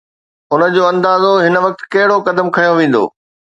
[0.53, 3.03] ان جو اندازو هن وقت ڪھڙو قدم کنيو ويندو.